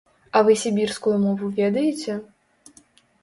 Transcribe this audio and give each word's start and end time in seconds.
А 0.37 0.41
вы 0.45 0.55
сібірскую 0.61 1.11
мову 1.25 1.49
ведаеце? 1.59 2.17